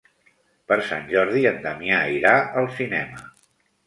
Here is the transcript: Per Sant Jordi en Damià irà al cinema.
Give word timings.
Per 0.69 0.77
Sant 0.85 1.03
Jordi 1.11 1.43
en 1.49 1.59
Damià 1.65 1.99
irà 2.13 2.31
al 2.63 2.71
cinema. 2.79 3.21